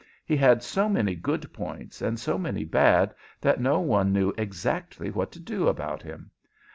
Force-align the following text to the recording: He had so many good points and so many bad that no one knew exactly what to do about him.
He 0.25 0.35
had 0.35 0.63
so 0.63 0.89
many 0.89 1.13
good 1.13 1.53
points 1.53 2.01
and 2.01 2.19
so 2.19 2.39
many 2.39 2.63
bad 2.65 3.13
that 3.39 3.61
no 3.61 3.79
one 3.81 4.11
knew 4.11 4.33
exactly 4.35 5.11
what 5.11 5.31
to 5.33 5.39
do 5.39 5.67
about 5.67 6.01
him. 6.01 6.31